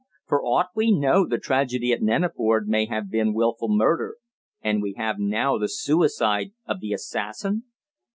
[0.25, 4.15] For aught we know the tragedy at Neneford may have been wilful murder;
[4.59, 7.65] and we have now the suicide of the assassin?"